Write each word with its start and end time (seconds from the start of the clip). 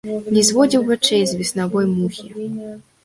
Не 0.35 0.43
зводзіў 0.47 0.87
вачэй 0.87 1.21
з 1.31 1.37
веснавой 1.41 1.85
мухі. 1.93 2.27